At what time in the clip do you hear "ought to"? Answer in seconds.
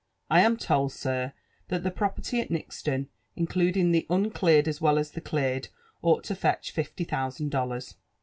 6.01-6.33